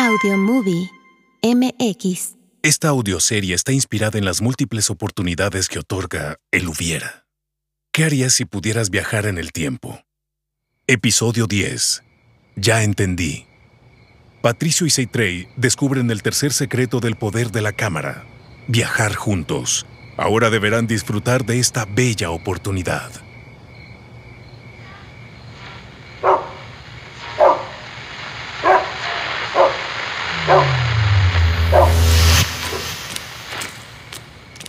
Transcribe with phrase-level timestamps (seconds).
[0.00, 0.92] Audio Movie
[1.42, 2.36] MX.
[2.62, 7.26] Esta audioserie está inspirada en las múltiples oportunidades que otorga el hubiera.
[7.92, 10.00] ¿Qué harías si pudieras viajar en el tiempo?
[10.86, 12.04] Episodio 10.
[12.54, 13.46] Ya entendí.
[14.40, 18.24] Patricio y Seitrey descubren el tercer secreto del poder de la cámara.
[18.68, 19.84] Viajar juntos.
[20.16, 23.10] Ahora deberán disfrutar de esta bella oportunidad.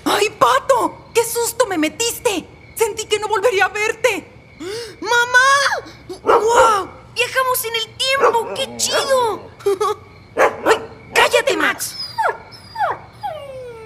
[0.03, 1.09] ¡Ay, Pato!
[1.13, 2.45] ¡Qué susto me metiste!
[2.75, 4.27] Sentí que no volvería a verte.
[4.99, 6.19] ¡Mamá!
[6.23, 6.89] ¡Wow!
[7.15, 8.53] ¡Viajamos en el tiempo!
[8.55, 9.49] ¡Qué chido!
[10.65, 10.77] ¡Ay,
[11.13, 11.97] cállate, Max!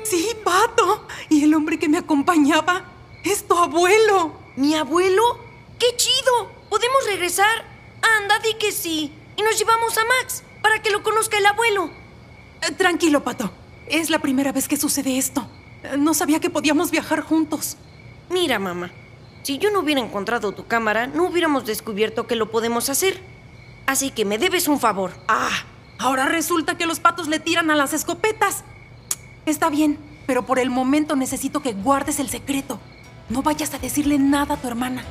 [0.03, 1.05] Sí, Pato.
[1.29, 2.85] Y el hombre que me acompañaba
[3.23, 4.33] es tu abuelo.
[4.55, 5.39] ¿Mi abuelo?
[5.79, 6.51] ¡Qué chido!
[6.69, 7.65] ¿Podemos regresar?
[8.19, 9.11] Anda, di que sí.
[9.35, 11.89] Y nos llevamos a Max para que lo conozca el abuelo.
[12.61, 13.51] Eh, Tranquilo, Pato.
[13.87, 15.47] Es la primera vez que sucede esto.
[15.83, 17.77] Eh, No sabía que podíamos viajar juntos.
[18.29, 18.91] Mira, mamá.
[19.43, 23.21] Si yo no hubiera encontrado tu cámara, no hubiéramos descubierto que lo podemos hacer.
[23.85, 25.11] Así que me debes un favor.
[25.27, 25.65] Ah,
[25.99, 28.63] ahora resulta que los patos le tiran a las escopetas.
[29.45, 32.79] Está bien, pero por el momento necesito que guardes el secreto.
[33.29, 35.03] No vayas a decirle nada a tu hermana.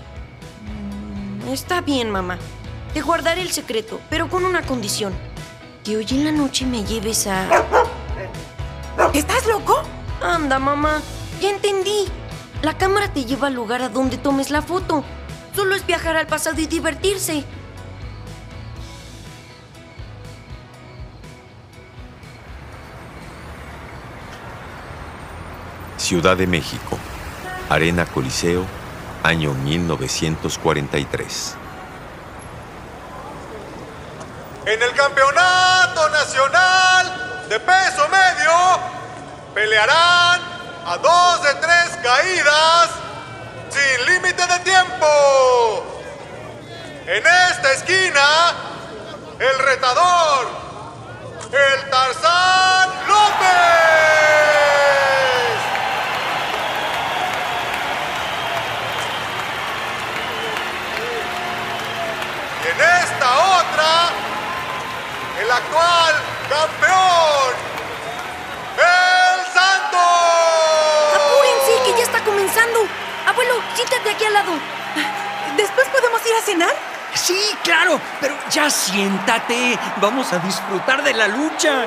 [1.51, 2.39] Está bien, mamá.
[2.95, 5.13] Te guardaré el secreto, pero con una condición.
[5.85, 7.47] Que hoy en la noche me lleves a...
[9.13, 9.83] ¿Estás loco?
[10.23, 11.01] Anda, mamá.
[11.41, 12.07] Ya entendí.
[12.63, 15.05] La cámara te lleva al lugar a donde tomes la foto.
[15.57, 17.45] Solo es viajar al pasado y divertirse.
[26.03, 26.99] Ciudad de México,
[27.71, 28.67] Arena Coliseo,
[29.23, 31.55] año 1943.
[34.67, 38.51] En el Campeonato Nacional de Peso Medio
[39.55, 40.41] pelearán
[40.87, 42.91] a dos de tres caídas
[43.71, 45.87] sin límite de tiempo.
[47.07, 48.55] En esta esquina,
[49.39, 50.49] el retador,
[51.53, 53.93] el Tarzán López.
[62.65, 63.29] Y en esta
[63.59, 64.11] otra,
[65.41, 66.15] el actual
[66.49, 67.53] campeón,
[68.79, 70.01] el Santos.
[71.17, 72.81] ¡Apúrense, que ya está comenzando!
[73.27, 74.53] Abuelo, siéntate aquí al lado.
[75.57, 76.75] ¿Después podemos ir a cenar?
[77.15, 79.79] Sí, claro, pero ya siéntate.
[80.01, 81.85] Vamos a disfrutar de la lucha.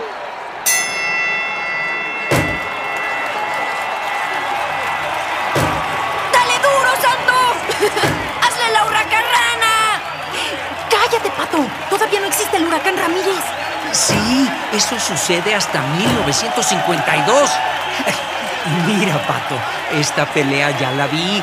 [6.31, 7.33] ¡Dale duro, Santo!
[8.45, 10.01] ¡Hazle la huracarrana!
[10.91, 11.67] ¡Cállate, Pato!
[12.37, 13.39] Existe el huracán Ramírez.
[13.93, 17.49] Sí, eso sucede hasta 1952.
[18.87, 19.55] Mira, Pato,
[19.93, 21.41] esta pelea ya la vi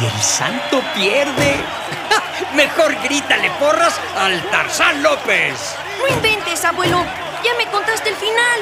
[0.00, 1.60] y el santo pierde.
[2.54, 5.76] Mejor grítale porras al Tarzán López.
[6.00, 7.04] No inventes, abuelo.
[7.44, 8.60] Ya me contaste el final.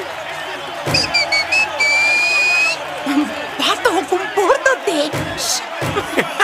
[3.57, 5.09] Pato, compórtate.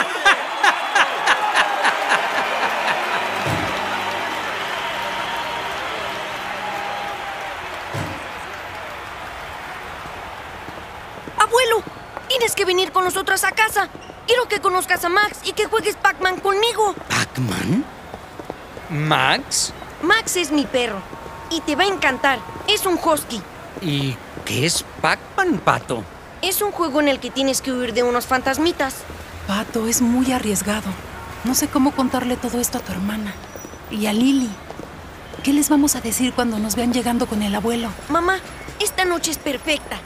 [11.38, 11.82] Abuelo,
[12.38, 13.88] tienes que venir con nosotros a casa.
[14.26, 16.94] Quiero que conozcas a Max y que juegues Pac-Man conmigo.
[17.08, 17.84] ¿Pac-Man?
[18.90, 19.72] ¿Max?
[20.02, 21.00] Max es mi perro
[21.50, 22.38] y te va a encantar.
[22.68, 23.42] Es un husky.
[23.82, 26.04] ¿Y qué es Pac-Man, Pato?
[26.40, 28.98] Es un juego en el que tienes que huir de unos fantasmitas.
[29.48, 30.90] Pato, es muy arriesgado.
[31.42, 33.34] No sé cómo contarle todo esto a tu hermana.
[33.90, 34.50] Y a Lily.
[35.42, 37.90] ¿Qué les vamos a decir cuando nos vean llegando con el abuelo?
[38.10, 38.38] Mamá,
[38.78, 39.98] esta noche es perfecta.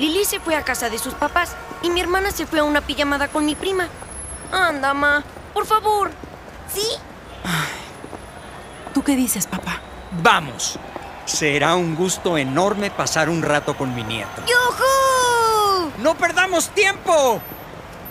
[0.00, 2.80] Lili se fue a casa de sus papás y mi hermana se fue a una
[2.80, 3.86] pijamada con mi prima.
[4.50, 5.22] Anda, ma,
[5.52, 6.10] por favor.
[6.72, 6.86] ¿Sí?
[8.94, 9.78] ¿Tú qué dices, papá?
[10.22, 10.78] Vamos.
[11.26, 14.42] Será un gusto enorme pasar un rato con mi nieto.
[14.46, 15.92] ¡Yujú!
[15.98, 17.38] ¡No perdamos tiempo!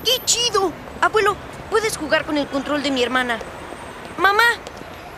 [0.06, 0.72] ¡Qué chido!
[1.02, 1.36] Abuelo,
[1.72, 3.40] puedes jugar con el control de mi hermana.
[4.20, 4.44] Mamá,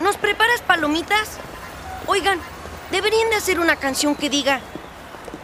[0.00, 1.36] ¿nos preparas palomitas?
[2.06, 2.40] Oigan,
[2.90, 4.60] deberían de hacer una canción que diga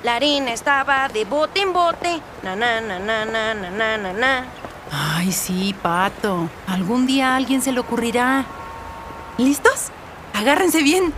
[0.05, 2.21] la harina estaba de bote en bote.
[2.43, 4.13] Na, na, na, na, na, na, na, na.
[4.13, 4.45] na.
[4.93, 6.49] Ay, sí, Pato.
[6.67, 8.45] Algún día a alguien se le ocurrirá.
[9.39, 9.91] ¿Listos?
[10.35, 11.13] Agárrense bien.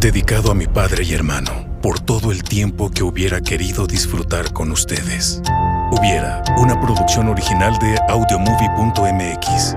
[0.00, 1.50] Dedicado a mi padre y hermano,
[1.82, 5.42] por todo el tiempo que hubiera querido disfrutar con ustedes.
[5.90, 9.76] Hubiera, una producción original de audiomovie.mx.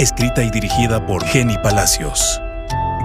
[0.00, 2.40] Escrita y dirigida por Jenny Palacios.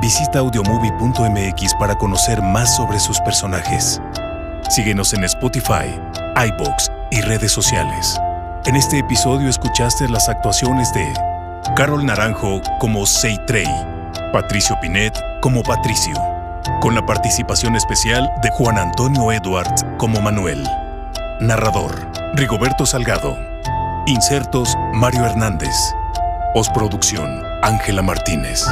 [0.02, 4.02] Visita audiomovie.mx para conocer más sobre sus personajes.
[4.72, 6.02] Síguenos en Spotify,
[6.48, 8.20] iBox y redes sociales.
[8.66, 11.13] En este episodio escuchaste las actuaciones de
[11.75, 13.68] Carol Naranjo como Seitrey,
[14.34, 15.13] Patricio Pinet
[15.48, 16.14] como Patricio,
[16.82, 20.62] con la participación especial de Juan Antonio Edwards como Manuel.
[21.40, 23.38] Narrador, Rigoberto Salgado.
[24.08, 25.74] Insertos, Mario Hernández.
[26.54, 28.66] Postproducción, Ángela Martínez.